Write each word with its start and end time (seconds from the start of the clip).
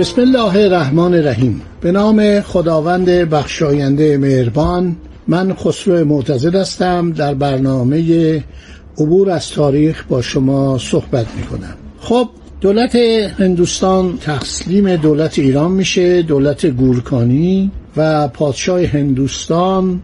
بسم 0.00 0.20
الله 0.20 0.56
الرحمن 0.56 1.14
الرحیم. 1.14 1.62
به 1.80 1.92
نام 1.92 2.40
خداوند 2.40 3.10
بخشاینده 3.10 4.18
مهربان 4.18 4.96
من 5.28 5.54
خسرو 5.54 6.04
معتزد 6.04 6.54
هستم. 6.54 7.12
در 7.12 7.34
برنامه 7.34 8.44
عبور 8.98 9.30
از 9.30 9.50
تاریخ 9.50 10.04
با 10.08 10.22
شما 10.22 10.78
صحبت 10.78 11.26
می 11.36 11.42
کنم 11.42 11.74
خب 12.00 12.28
دولت 12.60 12.96
هندوستان 13.38 14.18
تسلیم 14.18 14.96
دولت 14.96 15.38
ایران 15.38 15.70
میشه 15.70 16.22
دولت 16.22 16.66
گورکانی 16.66 17.70
و 17.96 18.28
پادشاه 18.28 18.84
هندوستان 18.84 20.00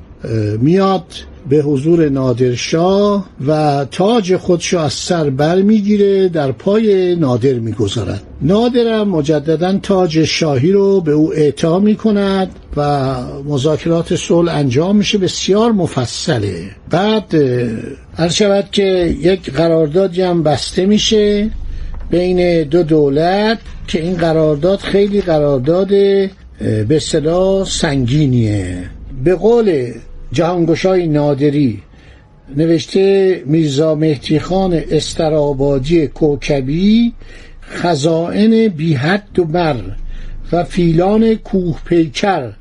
میاد. 0.61 1.05
به 1.49 1.57
حضور 1.57 2.09
نادرشاه 2.09 3.27
و 3.47 3.87
تاج 3.91 4.37
خودشو 4.37 4.79
از 4.79 4.93
سر 4.93 5.31
بر 5.31 5.63
می‌گیره 5.63 6.29
در 6.29 6.53
پای 6.53 7.17
نادر 7.17 7.53
می‌گذارد. 7.53 8.23
نادرم 8.43 9.09
مجددا 9.09 9.79
تاج 9.83 10.25
شاهی 10.25 10.73
رو 10.73 11.01
به 11.01 11.13
او 11.13 11.35
اعطا 11.35 11.79
می‌کند 11.79 12.51
و 12.77 13.15
مذاکرات 13.45 14.17
صلح 14.17 14.55
انجام 14.55 14.97
میشه. 14.97 15.19
بسیار 15.19 15.73
مفصله. 15.73 16.71
بعد 16.91 17.35
هر 18.17 18.29
شود 18.29 18.69
که 18.73 19.17
یک 19.21 19.53
قراردادی 19.53 20.23
هم 20.23 20.43
بسته 20.43 20.87
میشه 20.87 21.51
بین 22.11 22.63
دو 22.63 22.83
دولت 22.83 23.59
که 23.87 24.03
این 24.03 24.15
قرارداد 24.15 24.79
خیلی 24.79 25.21
قرارداد 25.21 25.89
به 26.89 26.99
صلاح 27.01 27.65
سنگینیه. 27.65 28.91
به 29.25 29.35
قول 29.35 29.93
جهانگشای 30.33 31.07
نادری 31.07 31.83
نوشته 32.57 33.43
میرزا 33.47 33.95
مهدی 33.95 34.39
خان 34.39 34.83
استرابادی 34.91 36.07
کوکبی 36.07 37.13
خزائن 37.63 38.69
بی 38.69 38.95
حد 38.95 39.39
و 39.39 39.45
بر 39.45 39.77
و 40.53 40.65
فیلان 40.65 41.35
کوه 41.35 41.79
پیکر 41.85 42.53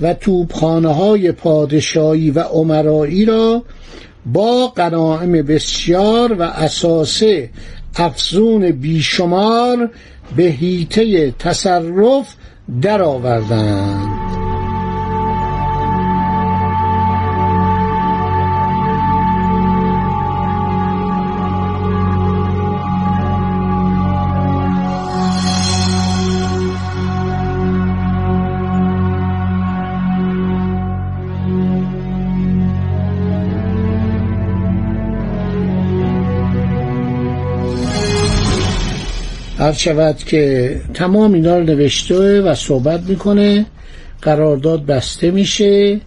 و 0.00 0.14
توبخانه 0.14 0.94
های 0.94 1.32
پادشاهی 1.32 2.30
و 2.30 2.40
عمرایی 2.40 3.24
را 3.24 3.62
با 4.26 4.66
قناعم 4.66 5.32
بسیار 5.32 6.32
و 6.32 6.42
اساسه 6.42 7.50
افزون 7.96 8.70
بیشمار 8.70 9.90
به 10.36 10.42
هیته 10.42 11.30
تصرف 11.38 12.34
درآوردند. 12.82 14.23
هر 39.64 39.72
شود 39.72 40.16
که 40.16 40.76
تمام 40.94 41.32
اینا 41.32 41.58
رو 41.58 41.64
نوشته 41.64 42.40
و 42.40 42.54
صحبت 42.54 43.00
می‌کنه 43.00 43.66
قرارداد 44.22 44.86
بسته 44.86 45.30
میشه 45.30 46.00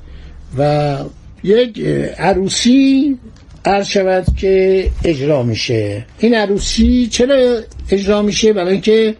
و 0.57 0.95
یک 1.43 1.79
عروسی 2.17 3.17
هر 3.65 3.83
شود 3.83 4.25
که 4.37 4.85
اجرا 5.03 5.43
میشه. 5.43 6.05
این 6.19 6.33
عروسی 6.33 7.07
چرا 7.11 7.59
اجرا 7.91 8.21
میشه؟ 8.21 8.53
برای 8.53 8.71
اینکه 8.71 9.15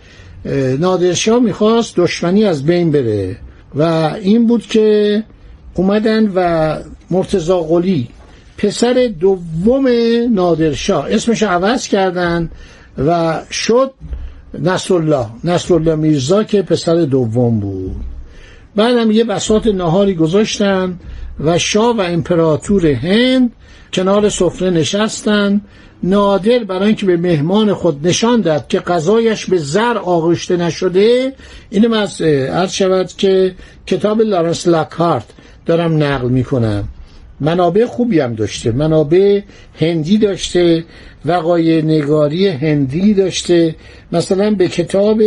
نادرشاه 0.80 1.40
می‌خواست 1.40 1.96
دشمنی 1.96 2.46
از 2.46 2.66
بین 2.66 2.92
بره 2.92 3.36
و 3.76 3.82
این 4.22 4.48
بود 4.48 4.68
که 4.68 5.24
اومدن 5.74 6.32
و 6.36 6.78
مرتزا 7.12 7.62
قلی 7.62 8.08
پسر 8.58 9.10
دوم 9.20 9.88
نادرشاه 10.34 11.08
اسمش 11.14 11.44
عوض 11.44 11.88
کردن 11.88 12.50
و 12.98 13.42
شد 13.52 13.94
نصرالله. 14.54 15.26
نصرالله 15.44 15.96
میرزا 15.96 16.44
که 16.44 16.62
پسر 16.62 16.96
دوم 16.96 17.60
بود. 17.60 17.96
بعدم 18.76 19.12
یه 19.12 19.24
بساط 19.24 19.68
نهاری 19.68 20.16
گذاشتن 20.16 21.00
و 21.40 21.58
شاه 21.58 21.98
و 21.98 22.02
امپراتور 22.02 22.88
هند 22.88 23.52
کنار 23.94 24.30
سفره 24.30 24.70
نشستن. 24.70 25.62
نادر 26.04 26.64
برای 26.64 26.86
اینکه 26.86 27.06
به 27.06 27.18
مهمان 27.18 27.74
خود 27.74 28.08
نشان 28.08 28.42
داد 28.42 28.68
که 28.68 28.80
غذایش 28.80 29.46
به 29.46 29.58
زر 29.58 29.98
آغشته 29.98 30.58
نشده 30.58 31.34
اینم 31.70 31.94
از 31.94 32.22
عرض 32.22 32.72
شود 32.72 33.08
که 33.08 33.56
کتاب 33.88 34.22
لارنس 34.22 34.68
لاکارت 34.68 35.26
دارم 35.66 36.04
نقل 36.04 36.30
می‌کنم. 36.30 36.88
منابع 37.40 37.86
خوبی 37.86 38.20
هم 38.20 38.36
داشته. 38.36 38.72
منابع 38.72 39.42
هندی 39.80 40.18
داشته 40.18 40.84
وقای 41.26 41.82
نگاری 41.82 42.48
هندی 42.48 43.14
داشته. 43.14 43.76
مثلا 44.12 44.52
به 44.52 44.68
کتاب 44.68 45.22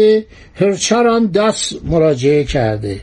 هرچاران 0.54 1.30
داس 1.30 1.72
مراجعه 1.84 2.44
کرده. 2.44 3.00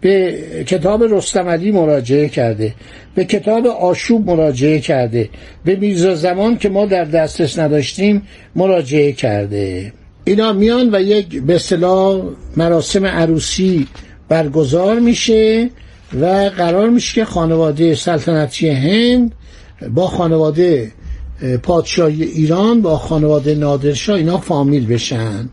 به 0.00 0.38
کتاب 0.66 1.04
رستم 1.04 1.48
علی 1.48 1.70
مراجعه 1.70 2.28
کرده. 2.28 2.74
به 3.14 3.24
کتاب 3.24 3.66
آشوب 3.66 4.26
مراجعه 4.26 4.78
کرده. 4.78 5.28
به 5.64 5.76
میرزا 5.76 6.14
زمان 6.14 6.58
که 6.58 6.68
ما 6.68 6.86
در 6.86 7.04
دسترس 7.04 7.58
نداشتیم 7.58 8.22
مراجعه 8.56 9.12
کرده. 9.12 9.92
اینا 10.24 10.52
میان 10.52 10.94
و 10.94 11.00
یک 11.00 11.42
به 11.42 11.60
مراسم 12.56 13.06
عروسی 13.06 13.86
برگزار 14.28 15.00
میشه. 15.00 15.70
و 16.14 16.50
قرار 16.56 16.88
میشه 16.88 17.14
که 17.14 17.24
خانواده 17.24 17.94
سلطنتی 17.94 18.68
هند 18.68 19.34
با 19.94 20.06
خانواده 20.06 20.92
پادشاهی 21.62 22.22
ایران 22.22 22.82
با 22.82 22.98
خانواده 22.98 23.54
نادرشاه 23.54 24.16
اینا 24.16 24.38
فامیل 24.38 24.86
بشن. 24.86 25.48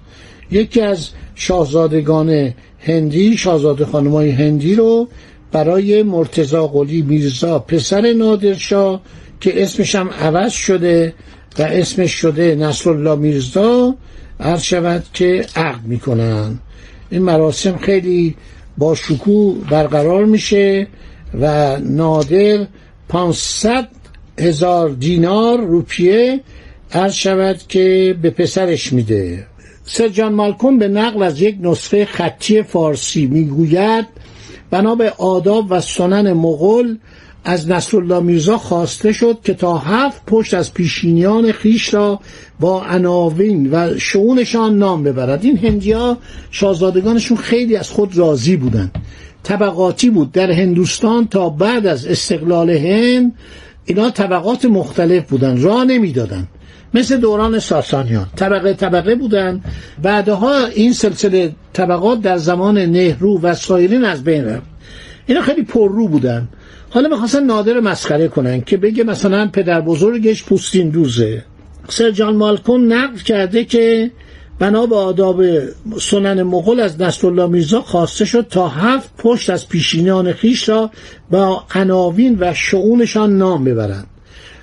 یکی 0.52 0.82
از 0.82 1.10
شاهزادگان 1.36 2.54
هندی 2.80 3.38
شاهزاده 3.38 3.86
خانمای 3.86 4.30
هندی 4.30 4.76
رو 4.76 5.08
برای 5.52 6.04
مرتزا 6.04 6.68
قلی 6.68 7.02
میرزا 7.02 7.60
پسر 7.60 8.14
نادرشاه 8.14 9.02
که 9.40 9.64
اسمش 9.64 9.96
هم 9.96 10.10
عوض 10.10 10.52
شده 10.52 11.14
و 11.60 11.62
اسمش 11.62 12.12
شده 12.12 12.56
نصرالله 12.56 13.16
میرزا 13.16 13.96
عرض 14.40 14.62
شود 14.62 15.04
که 15.14 15.46
عقد 15.56 15.86
می‌کنن. 15.86 16.60
این 17.10 17.22
مراسم 17.22 17.78
خیلی 17.78 18.36
با 18.78 18.96
شکوه 18.96 19.56
برقرار 19.70 20.26
میشه 20.26 20.88
و 21.42 21.78
نادر 21.80 22.68
500 23.10 23.88
هزار 24.40 24.90
دینار 24.90 25.60
روپیه 25.60 26.42
عرض 26.92 27.14
شود 27.14 27.58
که 27.68 28.16
به 28.22 28.30
پسرش 28.30 28.94
میده. 28.94 29.46
سر 29.86 30.08
جان 30.08 30.34
مالکوم 30.34 30.78
به 30.78 30.88
نقل 30.88 31.24
از 31.24 31.42
یک 31.42 31.58
نسخه 31.62 32.06
خطی 32.06 32.64
فارسی 32.64 33.26
می‌گوید 33.26 34.08
بنا 34.72 34.96
به 34.96 35.10
آداب 35.18 35.66
و 35.70 35.82
سنن 35.82 36.34
مغل 36.34 36.96
از 37.44 37.70
نصرالله 37.70 38.20
میرزا 38.20 38.58
خواسته 38.58 39.12
شد 39.12 39.38
که 39.44 39.54
تا 39.54 39.78
هفت 39.78 40.22
پشت 40.26 40.54
از 40.54 40.74
پیشینیان 40.74 41.52
خیش 41.52 41.94
را 41.94 42.20
با 42.60 42.84
عناوین 42.86 43.70
و 43.72 43.98
شعونشان 43.98 44.78
نام 44.78 45.04
ببرد. 45.04 45.46
این 45.46 45.58
هندیا 45.58 46.18
شاهزادگانشون 46.52 47.38
خیلی 47.38 47.76
از 47.76 47.90
خود 47.90 48.18
راضی 48.18 48.56
بودند 48.56 48.96
طبقاتی 49.44 50.10
بود 50.10 50.32
در 50.32 50.52
هندوستان 50.52 51.28
تا 51.28 51.50
بعد 51.50 51.86
از 51.88 52.06
استقلال 52.06 52.70
هند 52.70 53.34
اینا 53.86 54.10
طبقات 54.10 54.66
مختلف 54.66 55.30
بودن 55.30 55.62
راه 55.62 55.86
نمی‌دادن. 55.86 56.48
مثل 56.94 57.18
دوران 57.18 57.60
ساسانیان. 57.60 58.26
طبقه 58.36 58.74
طبقه 58.74 59.16
بودن. 59.16 59.62
بعدها 60.04 60.66
این 60.66 60.94
سلسله 60.94 61.56
طبقات 61.74 62.22
در 62.22 62.38
زمان 62.38 62.78
نهرو 62.78 63.40
و 63.40 63.54
سایرین 63.54 64.06
از 64.06 64.24
بین 64.24 64.46
رفت. 64.46 64.66
اینا 65.26 65.42
خیلی 65.42 65.64
پررو 65.64 66.08
بودن. 66.08 66.48
حالا 66.98 67.10
می‌خواستن 67.10 67.44
نادر 67.44 67.80
مسخره 67.80 68.28
کنن 68.28 68.62
که 68.62 68.78
بگه 68.78 69.04
مثلا 69.04 69.50
پدر 69.54 69.82
بزرگش 69.82 70.44
پوستین 70.44 70.90
دوزه. 70.90 71.44
سر 71.90 72.12
جان 72.12 72.36
مالکون 72.36 72.94
نقل 72.94 73.18
کرده 73.18 73.66
که 73.66 74.12
بنا 74.60 74.86
به 74.86 74.96
آداب 74.96 75.44
سنن 76.00 76.44
مغول 76.44 76.80
از 76.80 77.02
نصرالله 77.02 77.48
میرزا 77.48 77.82
خواسته 77.82 78.26
شد 78.26 78.48
تا 78.50 78.68
هفت 78.68 79.10
پشت 79.18 79.50
از 79.50 79.70
پیشینیان 79.70 80.34
خیش 80.34 80.70
را 80.70 80.92
با 81.32 81.64
عناوین 81.76 82.38
و 82.40 82.54
شعونشان 82.54 83.38
نام 83.38 83.64
ببرند 83.64 84.08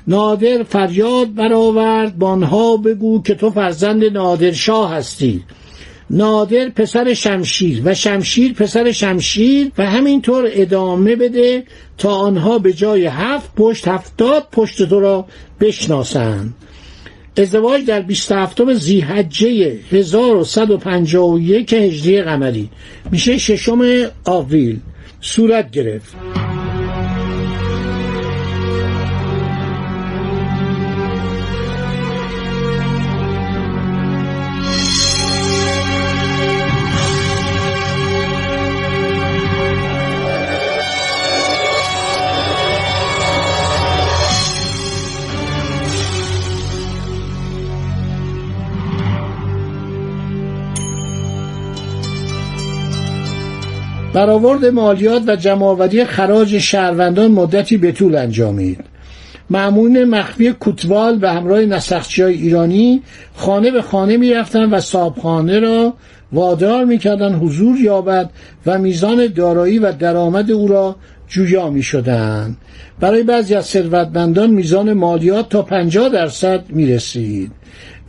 نادر 0.09 0.63
فریاد 0.63 1.35
برآورد 1.35 2.19
با 2.19 2.29
آنها 2.29 2.77
بگو 2.77 3.23
که 3.23 3.35
تو 3.35 3.51
فرزند 3.51 4.05
نادرشاه 4.05 4.95
هستی. 4.95 5.45
نادر 6.11 6.69
پسر 6.69 7.15
شمشیر 7.15 7.83
و 7.85 7.95
شمشیر 7.95 8.53
پسر 8.53 8.93
شمشیر 8.93 9.73
و 9.79 9.87
همینطور 9.87 10.49
ادامه 10.53 11.17
بده 11.17 11.63
تا 11.99 12.15
آنها 12.15 12.59
به 12.59 12.73
جای 12.73 13.07
هفت 13.07 13.55
پشت 13.57 13.89
هفتاد 13.89 14.49
پشت 14.53 14.83
تو 14.89 15.01
را 15.01 15.27
بشناسند. 15.61 16.55
ازدواج 17.37 17.85
در 17.87 18.01
27 18.01 18.75
زیحجه 18.75 19.79
1151 19.93 21.73
هجری 21.73 22.23
قمری. 22.23 22.71
میشه 23.11 23.39
ششم 23.39 24.11
آوریل. 24.25 24.81
صورت 25.21 25.71
گرفت. 25.71 26.15
برآورد 54.15 54.67
مالیات 54.67 55.23
و 55.27 55.37
جمعآوری 55.37 56.05
خراج 56.05 56.59
شهروندان 56.59 57.31
مدتی 57.31 57.77
به 57.77 57.93
طول 57.93 58.17
انجامید. 58.17 58.81
معمون 59.51 60.05
مخفی 60.05 60.53
کوتوال 60.53 61.19
به 61.19 61.31
همراه 61.31 61.61
نسخچی 61.61 62.23
های 62.23 62.35
ایرانی 62.35 63.03
خانه 63.35 63.71
به 63.71 63.83
خانه 63.83 64.17
می 64.17 64.35
رفتن 64.35 64.71
و 64.71 64.81
صابخانه 64.81 65.61
را 65.61 65.95
وادار 66.33 66.85
می 66.85 66.99
کردن 66.99 67.35
حضور 67.35 67.77
یابد 67.81 68.31
و 68.67 68.79
میزان 68.79 69.27
دارایی 69.27 69.79
و 69.79 69.93
درآمد 69.93 70.51
او 70.51 70.69
را 70.69 70.97
جویا 71.29 71.71
می 71.71 71.83
شدن. 71.83 72.57
برای 73.01 73.23
بعضی 73.23 73.55
از 73.55 73.65
ثروتمندان 73.67 74.51
میزان 74.51 74.93
مالیات 74.93 75.49
تا 75.49 75.63
50 75.63 76.09
درصد 76.09 76.65
می 76.69 76.87
رسید 76.87 77.53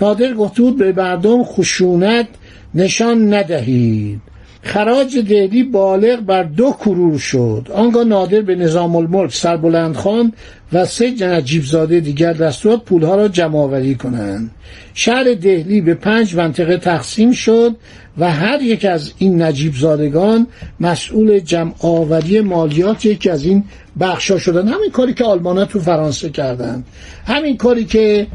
نادر 0.01 0.33
گفته 0.33 0.71
به 0.71 0.93
مردم 0.93 1.43
خشونت 1.43 2.27
نشان 2.75 3.33
ندهید. 3.33 4.34
خراج 4.65 5.17
دهلی 5.17 5.63
بالغ 5.63 6.19
بر 6.19 6.43
دو 6.43 6.71
کرور 6.71 7.17
شد. 7.17 7.67
آنگاه 7.73 8.03
نادر 8.03 8.41
به 8.41 8.55
نظام 8.55 8.95
الملک 8.95 9.33
سربلند 9.33 9.95
خان 9.95 10.33
و 10.73 10.85
سه 10.85 11.11
نجیب 11.27 11.63
زاده 11.63 11.99
دیگر 11.99 12.33
دستور 12.33 12.77
پولها 12.77 13.15
را 13.15 13.27
جمع 13.27 13.57
آوری 13.57 13.95
کنند. 13.95 14.51
شهر 14.93 15.33
دهلی 15.33 15.81
به 15.81 15.93
پنج 15.93 16.35
منطقه 16.35 16.77
تقسیم 16.77 17.31
شد 17.31 17.75
و 18.17 18.31
هر 18.31 18.61
یک 18.61 18.85
از 18.85 19.13
این 19.17 19.41
نجیب 19.41 19.73
زادگان 19.75 20.47
مسئول 20.79 21.39
جمع 21.39 21.73
آوری 21.79 22.41
مالیات 22.41 23.05
یکی 23.05 23.29
از 23.29 23.45
این 23.45 23.63
بخشا 23.99 24.39
شدن. 24.39 24.67
همین 24.67 24.91
کاری 24.91 25.13
که 25.13 25.25
آلمان 25.25 25.65
تو 25.65 25.79
فرانسه 25.79 26.29
کردن. 26.29 26.83
همین 27.27 27.57
کاری 27.57 27.85
که 27.85 28.27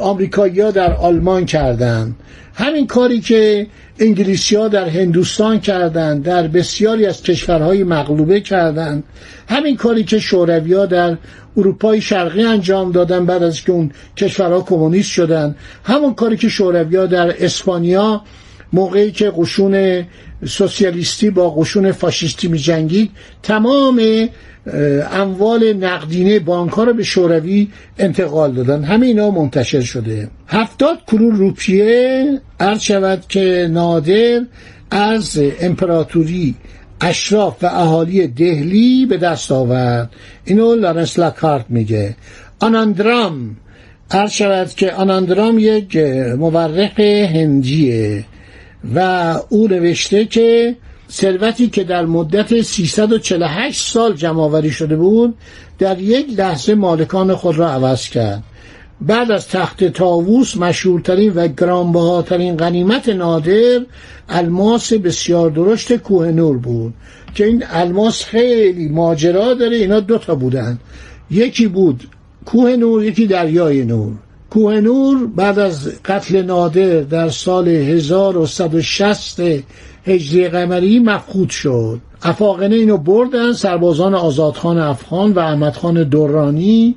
آمریکایی‌ها 0.00 0.70
در 0.70 0.92
آلمان 0.92 1.44
کردند 1.46 2.16
همین 2.54 2.86
کاری 2.86 3.20
که 3.20 3.66
انگلیسی 3.98 4.56
ها 4.56 4.68
در 4.68 4.88
هندوستان 4.88 5.60
کردند 5.60 6.22
در 6.22 6.48
بسیاری 6.48 7.06
از 7.06 7.22
کشورهای 7.22 7.84
مغلوبه 7.84 8.40
کردند 8.40 9.04
همین 9.48 9.76
کاری 9.76 10.04
که 10.04 10.18
شوروی 10.18 10.74
ها 10.74 10.86
در 10.86 11.16
اروپای 11.56 12.00
شرقی 12.00 12.42
انجام 12.42 12.92
دادن 12.92 13.26
بعد 13.26 13.42
از 13.42 13.60
که 13.60 13.72
اون 13.72 13.90
کشورها 14.16 14.62
کمونیست 14.62 15.10
شدن. 15.10 15.56
همون 15.84 16.14
کاری 16.14 16.36
که 16.36 16.48
شوروی 16.48 16.96
ها 16.96 17.06
در 17.06 17.44
اسپانیا 17.44 18.22
موقعی 18.74 19.12
که 19.12 19.32
قشون 19.36 20.04
سوسیالیستی 20.46 21.30
با 21.30 21.50
قشون 21.50 21.92
فاشیستی 21.92 22.48
می 22.48 22.58
جنگید 22.58 23.10
تمام 23.42 24.28
اموال 25.12 25.72
نقدینه 25.72 26.38
بانک 26.38 26.72
ها 26.72 26.84
رو 26.84 26.94
به 26.94 27.02
شوروی 27.02 27.68
انتقال 27.98 28.52
دادن. 28.52 28.84
همه 28.84 29.06
اینا 29.06 29.30
منتشر 29.30 29.80
شده. 29.80 30.28
هفتاد 30.48 30.98
کرور 31.06 31.34
روپیه 31.34 32.40
عرض 32.60 32.80
شود 32.80 33.24
که 33.28 33.68
نادر 33.70 34.40
از 34.90 35.40
امپراتوری 35.60 36.54
اشراف 37.00 37.64
و 37.64 37.66
اهالی 37.66 38.26
دهلی 38.26 39.06
به 39.06 39.16
دست 39.16 39.52
آورد. 39.52 40.10
اینو 40.44 40.74
لارنس 40.74 41.18
لاکارت 41.18 41.64
میگه. 41.68 42.16
آناندرام 42.60 43.56
عرض 44.10 44.32
شود 44.32 44.68
که 44.68 44.92
آناندرام 44.92 45.58
یک 45.58 45.96
مورخ 46.38 47.00
هندیه. 47.00 48.24
و 48.94 48.98
او 49.48 49.68
نوشته 49.68 50.24
که 50.24 50.76
ثروتی 51.10 51.68
که 51.68 51.84
در 51.84 52.06
مدت 52.06 52.62
348 52.62 53.92
سال 53.92 54.14
جمعآوری 54.14 54.70
شده 54.70 54.96
بود 54.96 55.34
در 55.78 56.00
یک 56.00 56.26
لحظه 56.38 56.74
مالکان 56.74 57.34
خود 57.34 57.58
را 57.58 57.70
عوض 57.70 58.08
کرد. 58.08 58.42
بعد 59.00 59.30
از 59.30 59.48
تخت 59.48 59.84
تاووس 59.84 60.56
مشهورترین 60.56 61.32
و 61.32 61.48
گرانبهاترین 61.48 62.56
غنیمت 62.56 63.08
نادر 63.08 63.80
الماس 64.28 64.92
بسیار 64.92 65.50
درشت 65.50 65.96
کوه 65.96 66.26
نور 66.26 66.58
بود 66.58 66.94
که 67.34 67.46
این 67.46 67.64
الماس 67.70 68.24
خیلی 68.24 68.88
ماجرا 68.88 69.54
داره 69.54 69.76
اینا 69.76 70.00
دوتا 70.00 70.34
بودن. 70.34 70.78
یکی 71.30 71.66
بود 71.66 72.08
کوه 72.44 72.76
نور 72.76 73.04
یکی 73.04 73.26
دریای 73.26 73.84
نور. 73.84 74.12
کوه 74.54 74.80
نور 74.80 75.26
بعد 75.26 75.58
از 75.58 75.92
قتل 76.04 76.42
نادر 76.42 77.00
در 77.00 77.28
سال 77.28 77.68
1160 77.68 79.40
هجری 80.06 80.48
قمری 80.48 80.98
مفقود 80.98 81.50
شد. 81.50 82.00
افاقنه 82.22 82.74
اینو 82.74 82.96
بردن 82.96 83.52
سربازان 83.52 84.14
آزادخان 84.14 84.78
افغان 84.78 85.32
و 85.32 85.38
احمدخان 85.38 86.02
دورانی. 86.02 86.94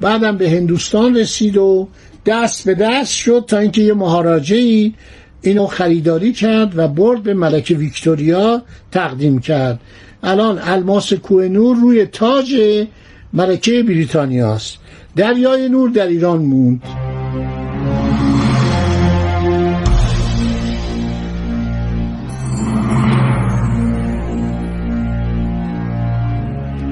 بعدم 0.00 0.36
به 0.36 0.50
هندوستان 0.50 1.16
رسید 1.16 1.56
و 1.56 1.88
دست 2.26 2.64
به 2.64 2.74
دست 2.74 3.12
شد 3.12 3.44
تا 3.46 3.58
اینکه 3.58 3.82
یه 3.82 3.94
مهاراجه 3.94 4.92
اینو 5.42 5.66
خریداری 5.66 6.32
کرد 6.32 6.78
و 6.78 6.88
برد 6.88 7.22
به 7.22 7.34
ملکه 7.34 7.74
ویکتوریا 7.74 8.62
تقدیم 8.90 9.38
کرد. 9.38 9.80
الان 10.22 10.58
الماس 10.62 11.12
کوه 11.12 11.48
نور 11.48 11.76
روی 11.76 12.06
تاج 12.06 12.56
ملکه 13.32 13.82
بریتانیاست. 13.82 14.78
دریای 15.16 15.68
نور 15.68 15.90
در 15.90 16.06
ایران 16.06 16.42
موند. 16.42 16.82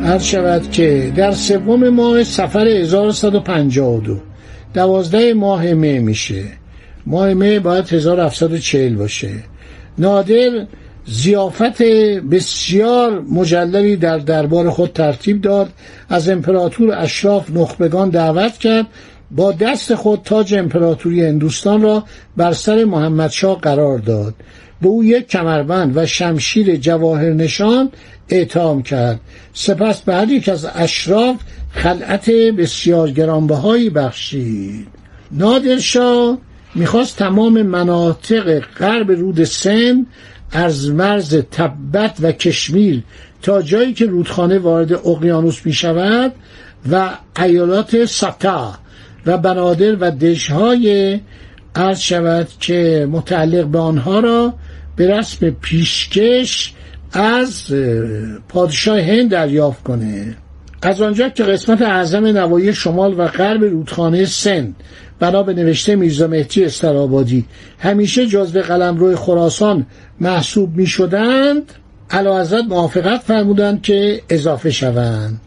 عرض 0.07 0.25
شود 0.25 0.71
که 0.71 1.13
در 1.17 1.33
سوم 1.33 1.89
ماه 1.89 2.25
سفر 2.25 2.69
1152 2.69 4.21
دوازده 4.75 5.35
ماه 5.35 5.75
مه 5.75 5.99
میشه. 5.99 6.45
ماه 7.07 7.35
مه 7.35 7.61
باید 7.61 7.89
1740 7.93 8.95
باشه. 8.97 9.31
نادر 9.99 10.67
زیافت 11.07 11.83
بسیار 12.31 13.21
مجللی 13.21 13.97
در 13.97 14.19
دربار 14.19 14.71
خود 14.71 14.93
ترتیب 14.93 15.41
داد. 15.41 15.69
از 16.09 16.29
امپراتور 16.29 16.95
اشراف 16.99 17.51
نخبگان 17.51 18.11
دعوت 18.11 18.59
کرد 18.59 18.87
با 19.31 19.53
دست 19.53 19.95
خود 19.95 20.21
تاج 20.25 20.55
امپراتوری 20.55 21.23
هندوستان 21.23 21.83
را 21.83 22.05
بر 22.37 22.53
سر 22.53 22.85
محمدشاه 22.85 23.61
قرار 23.61 23.99
داد. 23.99 24.35
به 24.83 24.89
او 24.89 25.05
یک 25.05 25.29
کمربند 25.29 25.97
و 25.97 26.07
شمشیر 26.07 26.77
جواهر 26.77 27.31
نشان 27.31 27.91
اعتام 28.29 28.83
کرد. 28.83 29.21
سپس 29.53 30.01
به 30.01 30.15
هر 30.15 30.29
یک 30.29 30.49
از 30.49 30.67
اشراف 30.75 31.37
خلعت 31.71 32.31
بسیار 32.31 33.11
گرانبهایی 33.11 33.91
بخشید. 33.91 34.87
نادرشاه 35.33 36.39
می‌خواست 36.75 37.17
تمام 37.17 37.63
مناطق 37.63 38.59
غرب 38.59 39.11
رود 39.11 39.45
سن 39.45 40.07
از 40.51 40.91
مرز 40.91 41.35
تبت 41.35 42.17
و 42.23 42.33
کشمیر 42.33 43.03
تا 43.43 43.63
جایی 43.63 43.93
که 43.93 44.07
رودخانه 44.07 44.59
وارد 44.59 44.93
اقیانوس 44.93 45.67
می 45.67 45.73
شود 45.73 46.33
و 46.91 47.11
ایالات 47.39 48.05
ستا 48.05 48.75
و 49.27 49.39
بنادر 49.39 49.97
و 50.01 50.11
دژهای 50.11 51.21
عرض 51.75 51.99
شود 51.99 52.49
که 52.61 53.09
متعلق 53.11 53.67
به 53.67 53.79
آنها 53.79 54.21
را 54.21 54.55
به 54.97 55.19
رسم 55.19 55.51
پیشکش 55.51 56.75
از 57.13 57.73
پادشاه 58.49 59.01
هند 59.01 59.31
دریافت 59.31 59.83
کنه. 59.83 60.37
از 60.87 61.03
آنجا 61.03 61.29
که 61.29 61.45
قسمت 61.45 61.83
اعظم 61.83 62.27
نوایی 62.27 62.75
شمال 62.75 63.21
و 63.21 63.27
غرب 63.27 63.65
رودخانه 63.65 64.25
سن 64.25 64.75
بنا 65.19 65.43
به 65.43 65.55
نوشته 65.55 65.97
میرزا 65.97 66.27
مهدی 66.27 66.65
استرابادی 66.65 67.45
همیشه 67.79 68.27
جزو 68.27 68.61
قلمرو 68.61 69.17
خراسان 69.17 69.87
محسوب 70.21 70.77
می 70.77 70.87
شدند 70.87 71.73
موافقت 72.69 73.21
فرمودند 73.21 73.83
که 73.83 74.23
اضافه 74.31 74.71
شوند. 74.71 75.41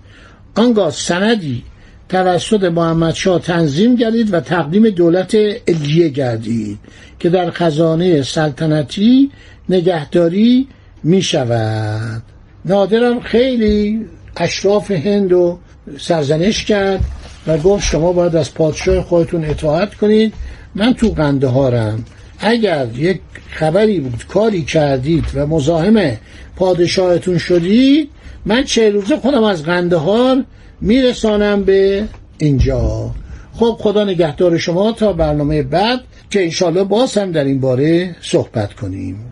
آنگاه 0.55 0.91
سندی 0.91 1.63
توسط 2.09 2.63
محمد 2.63 3.13
شاه 3.13 3.41
تنظیم 3.41 3.95
گردید 3.95 4.33
و 4.33 4.39
تقدیم 4.39 4.89
دولت 4.89 5.35
الیه 5.67 6.09
گردید 6.09 6.79
که 7.19 7.29
در 7.29 7.51
خزانه 7.51 8.21
سلطنتی 8.21 9.31
نگهداری 9.69 10.67
می 11.03 11.21
شود 11.21 12.21
نادرم 12.65 13.19
خیلی 13.19 14.05
اشراف 14.37 14.91
هند 14.91 15.33
و 15.33 15.59
سرزنش 15.99 16.65
کرد 16.65 16.99
و 17.47 17.57
گفت 17.57 17.83
شما 17.83 18.13
باید 18.13 18.35
از 18.35 18.53
پادشاه 18.53 19.03
خودتون 19.03 19.45
اطاعت 19.45 19.95
کنید. 19.95 20.33
من 20.75 20.93
تو 20.93 21.09
قندهارم. 21.09 22.05
اگر 22.39 22.87
یک 22.95 23.21
خبری 23.49 23.99
بود 23.99 24.25
کاری 24.27 24.61
کردید 24.61 25.25
و 25.35 25.47
مزاحم 25.47 26.17
پادشاهتون 26.55 27.37
شدید 27.37 28.09
من 28.45 28.63
چه 28.63 28.89
روزه 28.89 29.17
خودم 29.17 29.43
از 29.43 29.63
قندهار 29.63 30.43
میرسانم 30.81 31.63
به 31.63 32.03
اینجا. 32.37 33.11
خب 33.53 33.77
خدا 33.79 34.03
نگهدار 34.03 34.57
شما. 34.57 34.91
تا 34.91 35.13
برنامه 35.13 35.63
بعد 35.63 35.99
که 36.29 36.43
انشالله 36.43 36.83
باز 36.83 37.17
هم 37.17 37.31
در 37.31 37.43
این 37.43 37.59
باره 37.59 38.15
صحبت 38.21 38.73
کنیم. 38.73 39.31